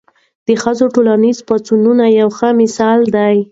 د 0.47 0.49
ښځو 0.63 0.85
ټولنیز 0.95 1.37
پاڅونونه 1.47 2.05
یو 2.19 2.29
ښه 2.37 2.49
مثال 2.61 2.99
دی. 3.15 3.35